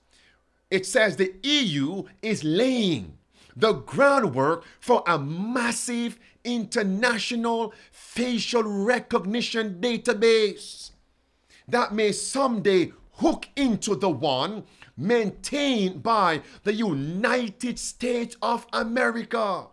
it 0.71 0.85
says 0.85 1.17
the 1.17 1.33
EU 1.43 2.03
is 2.21 2.45
laying 2.45 3.17
the 3.57 3.73
groundwork 3.73 4.63
for 4.79 5.03
a 5.05 5.19
massive 5.19 6.17
international 6.45 7.73
facial 7.91 8.63
recognition 8.63 9.81
database 9.81 10.91
that 11.67 11.93
may 11.93 12.13
someday 12.13 12.91
hook 13.15 13.49
into 13.57 13.95
the 13.95 14.09
one 14.09 14.63
maintained 14.95 16.01
by 16.01 16.41
the 16.63 16.73
United 16.73 17.77
States 17.77 18.37
of 18.41 18.65
America. 18.71 19.67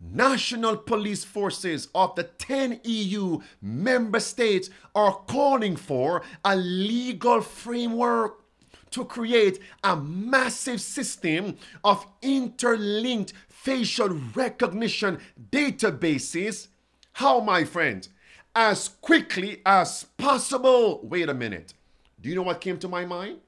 National 0.00 0.76
police 0.76 1.24
forces 1.24 1.88
of 1.94 2.14
the 2.14 2.22
10 2.22 2.80
EU 2.84 3.40
member 3.60 4.20
states 4.20 4.70
are 4.94 5.12
calling 5.26 5.74
for 5.74 6.22
a 6.44 6.54
legal 6.54 7.40
framework 7.40 8.44
to 8.90 9.04
create 9.04 9.58
a 9.82 9.96
massive 9.96 10.80
system 10.80 11.56
of 11.82 12.06
interlinked 12.22 13.32
facial 13.48 14.10
recognition 14.34 15.18
databases. 15.50 16.68
How, 17.12 17.40
my 17.40 17.64
friend? 17.64 18.06
As 18.54 18.88
quickly 18.88 19.60
as 19.66 20.04
possible. 20.16 21.00
Wait 21.02 21.28
a 21.28 21.34
minute. 21.34 21.74
Do 22.20 22.28
you 22.28 22.36
know 22.36 22.42
what 22.42 22.60
came 22.60 22.78
to 22.78 22.88
my 22.88 23.04
mind? 23.04 23.38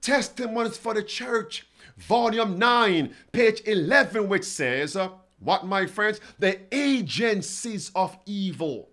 Testimonies 0.00 0.76
for 0.76 0.94
the 0.94 1.02
Church, 1.02 1.66
volume 1.96 2.58
9, 2.58 3.14
page 3.32 3.62
11, 3.64 4.28
which 4.28 4.44
says, 4.44 4.94
uh, 4.94 5.08
What, 5.38 5.66
my 5.66 5.86
friends? 5.86 6.20
The 6.38 6.58
agencies 6.72 7.90
of 7.94 8.16
evil 8.26 8.88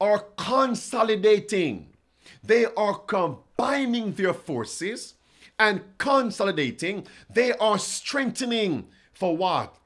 are 0.00 0.26
consolidating, 0.36 1.88
they 2.42 2.66
are 2.76 2.98
combining 2.98 4.12
their 4.14 4.34
forces 4.34 5.14
and 5.58 5.80
consolidating, 5.98 7.06
they 7.32 7.52
are 7.52 7.78
strengthening 7.78 8.88
for 9.12 9.36
what? 9.36 9.76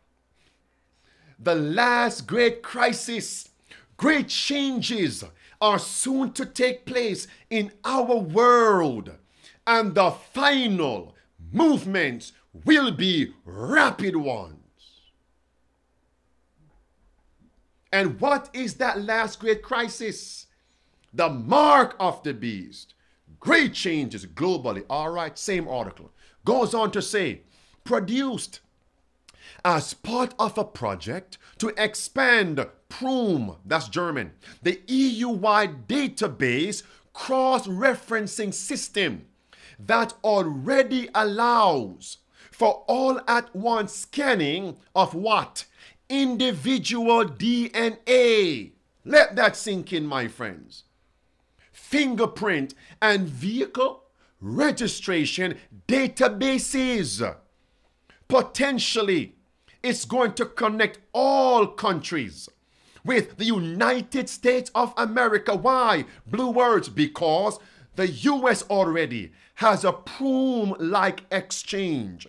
The 1.38 1.54
last 1.54 2.26
great 2.26 2.62
crisis, 2.62 3.50
great 3.98 4.28
changes 4.28 5.22
are 5.60 5.78
soon 5.78 6.32
to 6.32 6.46
take 6.46 6.86
place 6.86 7.26
in 7.50 7.72
our 7.84 8.16
world, 8.16 9.10
and 9.66 9.94
the 9.94 10.10
final 10.10 11.14
movements 11.52 12.32
will 12.64 12.90
be 12.90 13.34
rapid 13.44 14.16
ones. 14.16 14.65
And 17.92 18.20
what 18.20 18.50
is 18.52 18.74
that 18.74 19.02
last 19.02 19.40
great 19.40 19.62
crisis? 19.62 20.46
The 21.12 21.28
mark 21.28 21.96
of 21.98 22.22
the 22.22 22.34
beast. 22.34 22.94
Great 23.40 23.74
changes 23.74 24.26
globally. 24.26 24.84
All 24.90 25.10
right, 25.10 25.38
same 25.38 25.68
article. 25.68 26.10
Goes 26.44 26.74
on 26.74 26.90
to 26.92 27.02
say, 27.02 27.42
produced 27.84 28.60
as 29.64 29.94
part 29.94 30.34
of 30.38 30.58
a 30.58 30.64
project 30.64 31.38
to 31.58 31.72
expand 31.76 32.64
PRUM, 32.88 33.56
that's 33.64 33.88
German, 33.88 34.32
the 34.62 34.80
EU 34.86 35.28
wide 35.28 35.88
database 35.88 36.82
cross 37.12 37.66
referencing 37.66 38.52
system 38.52 39.26
that 39.78 40.14
already 40.22 41.08
allows 41.14 42.18
for 42.50 42.84
all 42.86 43.20
at 43.26 43.54
once 43.54 43.92
scanning 43.92 44.76
of 44.94 45.14
what? 45.14 45.64
Individual 46.08 47.24
DNA. 47.24 48.72
Let 49.04 49.36
that 49.36 49.56
sink 49.56 49.92
in, 49.92 50.06
my 50.06 50.28
friends. 50.28 50.84
Fingerprint 51.72 52.74
and 53.00 53.28
vehicle 53.28 54.04
registration 54.40 55.56
databases. 55.88 57.36
Potentially 58.28 59.34
it's 59.82 60.04
going 60.04 60.32
to 60.32 60.46
connect 60.46 60.98
all 61.12 61.66
countries 61.66 62.48
with 63.04 63.36
the 63.36 63.44
United 63.44 64.28
States 64.28 64.70
of 64.74 64.92
America. 64.96 65.54
Why? 65.54 66.06
Blue 66.26 66.50
words, 66.50 66.88
because 66.88 67.60
the 67.94 68.08
US 68.08 68.62
already 68.68 69.32
has 69.54 69.84
a 69.84 69.92
PRUM 69.92 70.74
like 70.78 71.22
exchange 71.30 72.26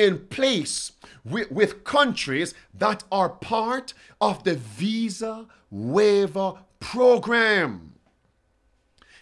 in 0.00 0.18
place 0.26 0.92
with, 1.24 1.50
with, 1.50 1.84
countries 1.84 2.54
that 2.72 3.04
are 3.12 3.28
part 3.28 3.92
of 4.20 4.44
the 4.44 4.54
visa 4.54 5.46
waiver 5.70 6.54
program. 6.80 7.92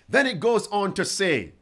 Then 0.08 0.26
it 0.26 0.38
goes 0.38 0.68
on 0.68 0.94
to 0.94 1.04
say, 1.04 1.52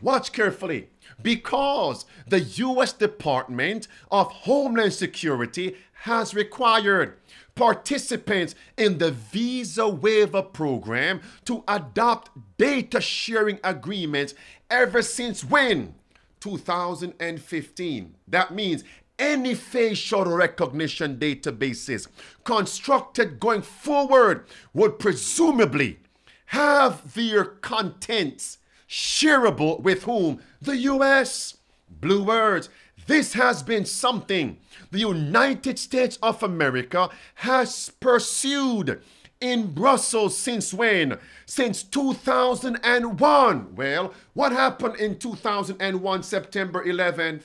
watch 0.00 0.32
carefully 0.32 0.88
because 1.20 2.06
the 2.26 2.40
U.S. 2.40 2.94
Department 2.94 3.86
of 4.10 4.32
Homeland 4.32 4.94
Security 4.94 5.76
has 5.92 6.34
required 6.34 7.18
participants 7.54 8.54
in 8.78 8.96
the 8.96 9.10
visa 9.10 9.86
waiver 9.86 10.42
program 10.42 11.20
to 11.44 11.62
adopt 11.68 12.30
data 12.56 13.02
sharing 13.02 13.60
agreements 13.62 14.34
ever 14.70 15.02
since 15.02 15.44
when? 15.44 15.94
2015. 16.42 18.14
That 18.26 18.52
means 18.52 18.82
any 19.18 19.54
facial 19.54 20.24
recognition 20.24 21.16
databases 21.16 22.08
constructed 22.42 23.38
going 23.38 23.62
forward 23.62 24.46
would 24.74 24.98
presumably 24.98 26.00
have 26.46 27.14
their 27.14 27.44
contents 27.44 28.58
shareable 28.88 29.80
with 29.80 30.02
whom? 30.02 30.40
The 30.60 30.76
US. 30.78 31.58
Blue 31.88 32.24
words. 32.24 32.68
This 33.06 33.34
has 33.34 33.62
been 33.62 33.84
something 33.84 34.58
the 34.90 34.98
United 34.98 35.78
States 35.78 36.18
of 36.22 36.42
America 36.42 37.08
has 37.36 37.92
pursued 38.00 39.00
in 39.42 39.72
Brussels 39.72 40.38
since 40.38 40.72
when? 40.72 41.18
Since 41.44 41.82
2001. 41.82 43.74
Well, 43.74 44.14
what 44.32 44.52
happened 44.52 44.96
in 44.96 45.18
2001, 45.18 46.22
September 46.22 46.82
11th? 46.82 47.42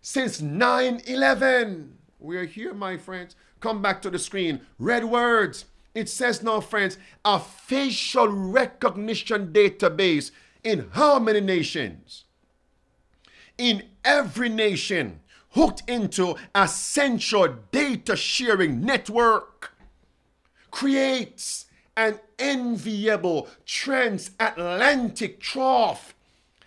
Since 0.00 0.40
9 0.40 1.02
11. 1.06 1.98
We're 2.20 2.46
here, 2.46 2.72
my 2.72 2.96
friends. 2.96 3.34
Come 3.60 3.82
back 3.82 4.00
to 4.02 4.10
the 4.10 4.18
screen. 4.18 4.60
Red 4.78 5.04
words. 5.04 5.66
It 5.94 6.08
says 6.08 6.42
now, 6.42 6.60
friends, 6.60 6.98
a 7.24 7.38
facial 7.38 8.28
recognition 8.28 9.52
database 9.52 10.30
in 10.62 10.88
how 10.92 11.18
many 11.18 11.40
nations? 11.40 12.24
In 13.58 13.84
every 14.04 14.48
nation 14.48 15.20
hooked 15.50 15.82
into 15.88 16.36
a 16.54 16.66
central 16.66 17.56
data 17.70 18.16
sharing 18.16 18.80
network 18.80 19.73
creates 20.74 21.66
an 21.96 22.18
enviable 22.36 23.46
transatlantic 23.64 25.38
trough 25.38 26.16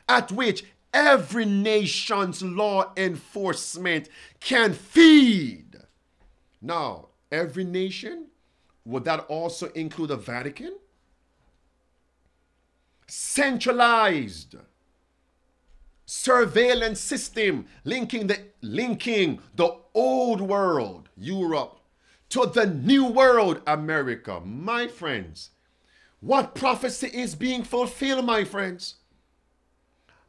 at 0.07 0.31
which 0.31 0.63
every 0.93 1.43
nation's 1.43 2.41
law 2.41 2.89
enforcement 2.95 4.07
can 4.39 4.71
feed. 4.71 5.75
Now, 6.61 7.09
every 7.33 7.65
nation 7.65 8.27
would 8.85 9.03
that 9.03 9.25
also 9.27 9.67
include 9.71 10.11
the 10.11 10.15
Vatican? 10.15 10.77
Centralized 13.07 14.55
surveillance 16.05 17.01
system 17.01 17.65
linking 17.83 18.27
the 18.27 18.39
linking 18.61 19.41
the 19.53 19.75
old 19.93 20.39
world, 20.39 21.09
Europe, 21.17 21.81
to 22.29 22.45
the 22.45 22.65
new 22.65 23.05
world, 23.05 23.61
America. 23.65 24.41
My 24.43 24.87
friends, 24.87 25.51
what 26.19 26.55
prophecy 26.55 27.07
is 27.13 27.35
being 27.35 27.63
fulfilled, 27.63 28.25
my 28.25 28.43
friends? 28.43 28.95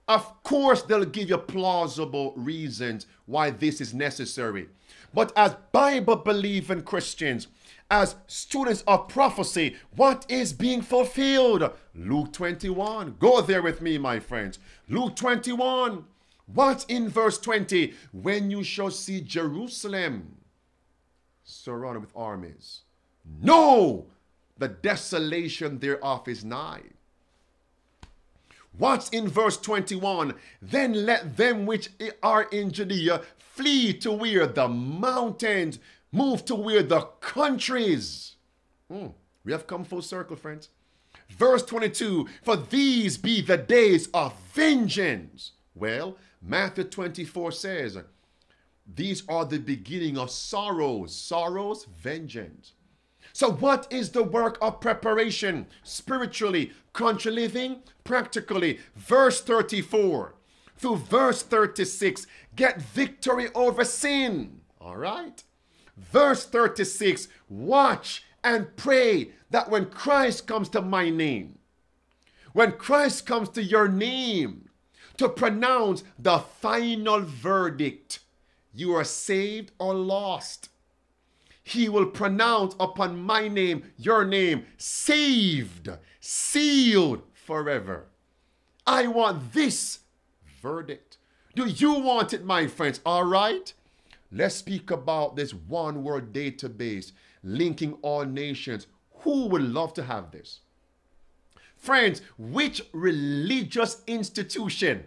Of 0.07 0.43
course, 0.43 0.83
they'll 0.83 1.05
give 1.05 1.29
you 1.29 1.39
plausible 1.39 2.33
reasons 2.37 3.07
why 3.27 3.51
this 3.51 3.81
is 3.81 3.93
necessary. 3.93 4.69
But 5.13 5.33
as 5.37 5.57
Bible 5.73 6.17
believing 6.17 6.83
Christians, 6.83 7.49
as 7.91 8.17
students 8.27 8.83
of 8.87 9.09
prophecy, 9.09 9.77
what 9.97 10.25
is 10.29 10.53
being 10.53 10.83
fulfilled? 10.83 11.73
Luke 11.95 12.33
21. 12.33 13.17
Go 13.19 13.41
there 13.43 13.63
with 13.63 13.83
me, 13.83 13.99
my 13.99 14.19
friends. 14.19 14.59
Luke 14.89 15.17
21. 15.17 16.05
What 16.47 16.87
in 16.89 17.09
verse 17.09 17.39
20? 17.39 17.95
When 18.13 18.51
you 18.51 18.63
shall 18.63 18.91
see 18.91 19.21
Jerusalem 19.21 20.38
surrounded 21.49 22.01
with 22.01 22.13
armies. 22.17 22.83
No, 23.41 24.07
the 24.59 24.69
desolation 24.69 25.79
thereof 25.79 26.29
is 26.29 26.45
nigh. 26.45 26.83
What's 28.77 29.09
in 29.09 29.29
verse 29.29 29.57
21? 29.57 30.35
Then 30.63 31.07
let 31.07 31.37
them 31.37 31.67
which 31.67 31.91
are 32.23 32.45
in 32.45 32.71
Judea 32.71 33.23
flee 33.39 33.93
to 33.95 34.13
where 34.13 34.47
the 34.47 34.69
mountains 34.69 35.81
move 36.13 36.45
to 36.45 36.55
where 36.55 36.83
the 36.83 37.01
countries. 37.21 38.37
Hmm, 38.91 39.09
we 39.45 39.53
have 39.53 39.67
come 39.67 39.85
full 39.85 40.03
circle, 40.03 40.37
friends. 40.37 40.69
Verse 41.29 41.65
22 41.65 42.29
For 42.43 42.57
these 42.57 43.17
be 43.17 43.41
the 43.41 43.57
days 43.57 44.09
of 44.15 44.39
vengeance. 44.53 45.53
Well, 45.75 46.17
Matthew 46.41 46.85
24 46.85 47.53
says, 47.53 47.99
These 48.95 49.23
are 49.29 49.45
the 49.45 49.59
beginning 49.59 50.17
of 50.17 50.31
sorrows. 50.31 51.15
Sorrows, 51.15 51.85
vengeance. 51.85 52.73
So, 53.33 53.53
what 53.53 53.87
is 53.91 54.11
the 54.11 54.23
work 54.23 54.59
of 54.63 54.81
preparation 54.81 55.67
spiritually, 55.83 56.73
country 56.93 57.31
living, 57.31 57.83
practically? 58.05 58.81
Verse 58.97 59.41
34 59.41 60.35
through 60.79 60.97
verse 60.97 61.43
36 61.43 62.27
get 62.57 62.81
victory 62.81 63.49
over 63.55 63.85
sin. 63.85 64.61
All 64.81 64.97
right. 64.97 65.43
Verse 65.97 66.47
36 66.47 67.29
watch 67.49 68.25
and 68.43 68.77
pray 68.77 69.31
that 69.51 69.69
when 69.69 69.87
Christ 69.87 70.47
comes 70.47 70.69
to 70.71 70.81
my 70.81 71.11
name, 71.11 71.59
when 72.53 72.73
Christ 72.73 73.27
comes 73.27 73.49
to 73.51 73.63
your 73.63 73.89
name 73.89 74.69
to 75.17 75.29
pronounce 75.29 76.05
the 76.19 76.39
final 76.39 77.21
verdict, 77.21 78.21
you 78.79 78.95
are 78.95 79.05
saved 79.05 79.73
or 79.79 79.95
lost. 79.95 80.69
He 81.63 81.89
will 81.89 82.07
pronounce 82.07 82.75
upon 82.79 83.21
my 83.21 83.49
name, 83.49 83.93
your 83.97 84.25
name, 84.25 84.67
saved, 84.77 85.91
sealed 86.21 87.23
forever. 87.35 88.07
I 88.87 89.07
want 89.07 89.53
this 89.53 90.01
verdict. 90.63 91.19
Do 91.55 91.67
you 91.67 91.95
want 91.95 92.33
it, 92.33 92.45
my 92.45 92.67
friends? 92.69 93.01
All 93.05 93.25
right. 93.25 93.73
Let's 94.31 94.55
speak 94.55 94.91
about 94.91 95.37
this 95.37 95.53
one 95.53 96.05
word 96.05 96.33
database 96.33 97.13
linking 97.43 97.95
all 98.03 98.25
nations. 98.25 98.87
Who 99.21 99.47
would 99.49 99.63
love 99.63 99.93
to 99.95 100.05
have 100.05 100.31
this? 100.31 100.61
Friends, 101.77 102.23
which 102.39 102.83
religious 102.93 104.03
institution 104.07 105.05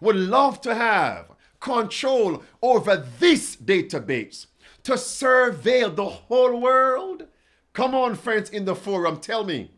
would 0.00 0.16
love 0.16 0.60
to 0.62 0.74
have 0.74 1.31
control 1.62 2.42
over 2.60 2.96
this 3.18 3.56
database 3.56 4.46
to 4.82 4.92
surveil 4.94 5.94
the 5.96 6.04
whole 6.04 6.60
world? 6.60 7.28
Come 7.72 7.94
on, 7.94 8.16
friends 8.16 8.50
in 8.50 8.66
the 8.66 8.74
forum, 8.74 9.18
tell 9.18 9.44
me. 9.44 9.70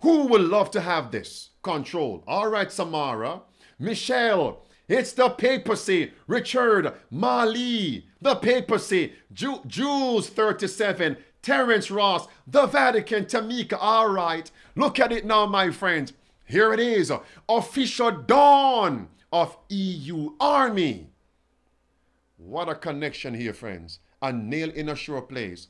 Who 0.00 0.26
would 0.26 0.40
love 0.40 0.70
to 0.72 0.80
have 0.80 1.12
this 1.12 1.50
control? 1.62 2.24
All 2.26 2.48
right, 2.48 2.72
Samara, 2.72 3.42
Michelle, 3.78 4.62
it's 4.88 5.12
the 5.12 5.28
papacy. 5.28 6.12
Richard, 6.26 6.92
Mali, 7.10 8.06
the 8.20 8.36
papacy. 8.36 9.12
Ju- 9.32 9.62
Jules 9.66 10.28
37, 10.28 11.16
Terence 11.42 11.90
Ross, 11.90 12.28
the 12.46 12.66
Vatican, 12.66 13.24
Tamika. 13.26 13.76
All 13.80 14.08
right. 14.08 14.50
Look 14.74 14.98
at 15.00 15.12
it 15.12 15.26
now, 15.26 15.46
my 15.46 15.70
friends. 15.70 16.12
Here 16.44 16.72
it 16.72 16.80
is. 16.80 17.12
Official 17.48 18.12
dawn 18.12 19.08
of 19.32 19.56
EU 19.68 20.32
army. 20.40 21.08
What 22.36 22.68
a 22.68 22.74
connection 22.74 23.34
here, 23.34 23.52
friends. 23.52 24.00
A 24.22 24.32
nail 24.32 24.70
in 24.70 24.88
a 24.88 24.96
sure 24.96 25.22
place. 25.22 25.68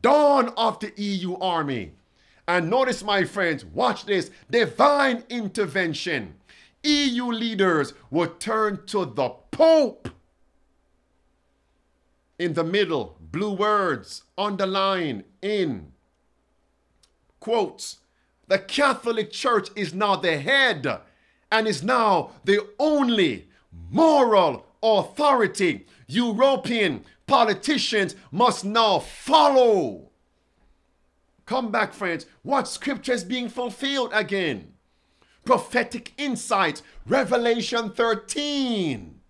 Dawn 0.00 0.52
of 0.56 0.78
the 0.80 0.92
EU 0.96 1.36
army. 1.36 1.92
And 2.48 2.70
notice, 2.70 3.02
my 3.04 3.24
friends, 3.24 3.64
watch 3.64 4.04
this 4.04 4.30
divine 4.50 5.24
intervention. 5.28 6.34
EU 6.82 7.26
leaders 7.26 7.94
would 8.10 8.40
turn 8.40 8.84
to 8.86 9.04
the 9.04 9.30
Pope. 9.50 10.08
In 12.38 12.54
the 12.54 12.64
middle, 12.64 13.16
blue 13.20 13.52
words 13.52 14.24
underline 14.36 15.24
in 15.40 15.92
quotes. 17.38 17.98
The 18.48 18.58
Catholic 18.58 19.30
Church 19.30 19.68
is 19.76 19.94
now 19.94 20.16
the 20.16 20.38
head 20.38 21.00
and 21.52 21.68
is 21.68 21.84
now 21.84 22.30
the 22.44 22.66
only 22.80 23.48
moral 23.90 24.66
authority. 24.82 25.86
European 26.08 27.04
politicians 27.28 28.16
must 28.32 28.64
now 28.64 28.98
follow. 28.98 30.10
Come 31.46 31.70
back, 31.70 31.92
friends. 31.92 32.26
What 32.42 32.66
scripture 32.66 33.12
is 33.12 33.22
being 33.22 33.48
fulfilled 33.48 34.10
again? 34.12 34.72
prophetic 35.44 36.12
insight. 36.16 36.82
Revelation 37.06 37.90
13, 37.90 39.20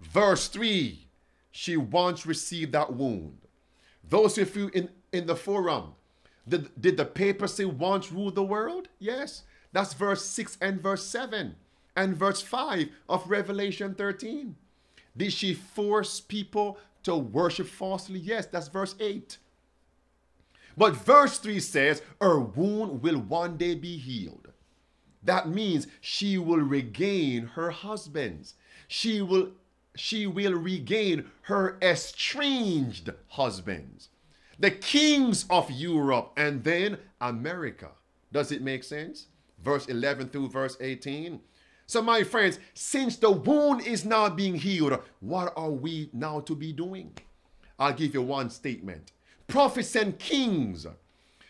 verse 0.00 0.48
3. 0.48 1.06
She 1.50 1.76
once 1.76 2.26
received 2.26 2.72
that 2.72 2.92
wound. 2.94 3.38
Those 4.08 4.38
of 4.38 4.54
you 4.56 4.70
in, 4.72 4.88
in 5.12 5.26
the 5.26 5.36
forum, 5.36 5.94
did, 6.48 6.70
did 6.80 6.96
the 6.96 7.04
papacy 7.04 7.64
once 7.64 8.10
rule 8.10 8.30
the 8.30 8.42
world? 8.42 8.88
Yes. 8.98 9.42
That's 9.72 9.94
verse 9.94 10.24
6 10.24 10.58
and 10.60 10.82
verse 10.82 11.06
7 11.06 11.54
and 11.96 12.16
verse 12.16 12.40
5 12.40 12.88
of 13.08 13.28
Revelation 13.28 13.94
13. 13.94 14.56
Did 15.16 15.32
she 15.32 15.54
force 15.54 16.20
people 16.20 16.78
to 17.02 17.16
worship 17.16 17.66
falsely? 17.66 18.18
Yes, 18.18 18.46
that's 18.46 18.68
verse 18.68 18.94
8. 19.00 19.38
But 20.76 20.96
verse 20.96 21.38
3 21.38 21.60
says, 21.60 22.02
Her 22.20 22.40
wound 22.40 23.02
will 23.02 23.18
one 23.18 23.56
day 23.56 23.74
be 23.74 23.96
healed. 23.96 24.48
That 25.22 25.48
means 25.48 25.86
she 26.00 26.38
will 26.38 26.60
regain 26.60 27.48
her 27.48 27.70
husbands. 27.70 28.54
She 28.88 29.20
will 29.20 29.50
she 29.96 30.26
will 30.26 30.54
regain 30.54 31.30
her 31.42 31.76
estranged 31.82 33.10
husbands. 33.28 34.08
The 34.58 34.70
kings 34.70 35.46
of 35.50 35.70
Europe 35.70 36.32
and 36.36 36.62
then 36.64 36.98
America. 37.20 37.90
Does 38.32 38.52
it 38.52 38.62
make 38.62 38.84
sense? 38.84 39.26
Verse 39.62 39.86
11 39.86 40.28
through 40.28 40.48
verse 40.48 40.76
18. 40.80 41.40
So, 41.90 42.00
my 42.00 42.22
friends, 42.22 42.60
since 42.72 43.16
the 43.16 43.32
wound 43.32 43.84
is 43.84 44.04
now 44.04 44.28
being 44.28 44.54
healed, 44.54 44.96
what 45.18 45.52
are 45.56 45.72
we 45.72 46.08
now 46.12 46.38
to 46.38 46.54
be 46.54 46.72
doing? 46.72 47.12
I'll 47.80 47.92
give 47.92 48.14
you 48.14 48.22
one 48.22 48.48
statement. 48.50 49.10
Prophets 49.48 49.96
and 49.96 50.16
kings. 50.16 50.86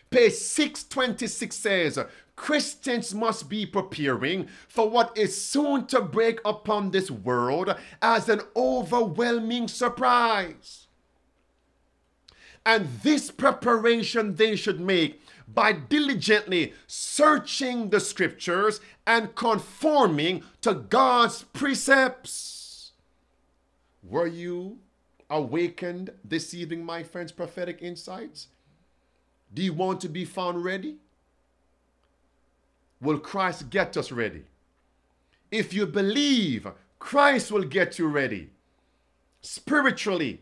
Page 0.09 0.33
626 0.33 1.55
says, 1.55 1.99
Christians 2.35 3.13
must 3.13 3.49
be 3.49 3.67
preparing 3.67 4.47
for 4.67 4.89
what 4.89 5.15
is 5.15 5.39
soon 5.39 5.85
to 5.85 6.01
break 6.01 6.39
upon 6.43 6.89
this 6.89 7.11
world 7.11 7.75
as 8.01 8.27
an 8.27 8.41
overwhelming 8.55 9.67
surprise. 9.67 10.87
And 12.65 12.87
this 13.03 13.29
preparation 13.29 14.33
they 14.33 14.55
should 14.55 14.79
make 14.79 15.21
by 15.53 15.73
diligently 15.73 16.73
searching 16.87 17.89
the 17.89 17.99
scriptures 17.99 18.79
and 19.05 19.35
conforming 19.35 20.43
to 20.61 20.73
God's 20.73 21.43
precepts. 21.43 22.91
Were 24.03 24.27
you 24.27 24.79
awakened 25.29 26.11
this 26.23 26.53
evening, 26.53 26.85
my 26.85 27.03
friends, 27.03 27.31
prophetic 27.31 27.81
insights? 27.81 28.47
Do 29.53 29.61
you 29.61 29.73
want 29.73 30.01
to 30.01 30.09
be 30.09 30.25
found 30.25 30.63
ready? 30.63 30.97
will 33.01 33.19
Christ 33.19 33.69
get 33.69 33.97
us 33.97 34.11
ready. 34.11 34.43
If 35.49 35.73
you 35.73 35.87
believe, 35.87 36.67
Christ 36.99 37.51
will 37.51 37.63
get 37.63 37.97
you 37.97 38.07
ready. 38.07 38.51
Spiritually, 39.41 40.41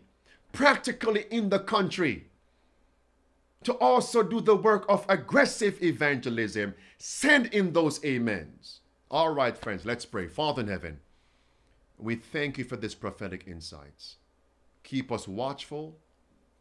practically 0.51 1.25
in 1.31 1.49
the 1.49 1.59
country. 1.59 2.27
To 3.63 3.73
also 3.73 4.23
do 4.23 4.39
the 4.39 4.55
work 4.55 4.85
of 4.87 5.05
aggressive 5.09 5.81
evangelism, 5.83 6.75
send 6.97 7.47
in 7.47 7.73
those 7.73 8.03
amens. 8.05 8.79
All 9.11 9.33
right, 9.33 9.57
friends, 9.57 9.85
let's 9.85 10.05
pray. 10.05 10.27
Father 10.27 10.61
in 10.61 10.67
heaven, 10.69 10.99
we 11.97 12.15
thank 12.15 12.57
you 12.57 12.63
for 12.63 12.77
this 12.77 12.95
prophetic 12.95 13.47
insights. 13.47 14.15
Keep 14.83 15.11
us 15.11 15.27
watchful, 15.27 15.97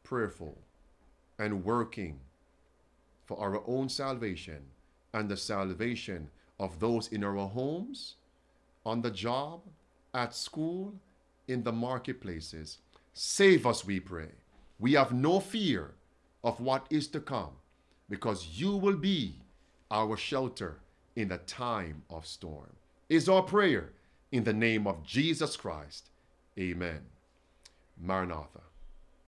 prayerful, 0.03 0.59
and 1.39 1.65
working 1.65 2.19
for 3.27 3.39
our 3.39 3.63
own 3.67 3.89
salvation 3.89 4.63
and 5.15 5.29
the 5.29 5.37
salvation 5.37 6.29
of 6.59 6.81
those 6.81 7.09
in 7.09 7.23
our 7.23 7.37
homes, 7.37 8.17
on 8.85 9.03
the 9.03 9.11
job, 9.11 9.61
at 10.15 10.35
school, 10.35 10.95
in 11.47 11.63
the 11.63 11.73
marketplaces. 11.73 12.79
Save 13.13 13.67
us, 13.67 13.85
we 13.85 14.01
pray. 14.01 14.31
We 14.81 14.95
have 14.95 15.13
no 15.13 15.39
fear 15.39 15.95
of 16.45 16.61
what 16.61 16.87
is 16.91 17.09
to 17.09 17.21
come 17.21 17.53
because 18.09 18.61
you 18.61 18.77
will 18.77 18.97
be 18.97 19.37
our 19.91 20.17
shelter 20.17 20.79
in 21.17 21.29
the 21.29 21.39
time 21.39 22.03
of 22.11 22.27
storm. 22.27 22.77
Is 23.09 23.29
our 23.29 23.43
prayer 23.43 23.91
in 24.33 24.45
the 24.45 24.53
name 24.53 24.87
of 24.87 25.03
Jesus 25.03 25.57
Christ. 25.57 26.11
Amen. 26.59 27.01
Maranatha. 28.01 28.68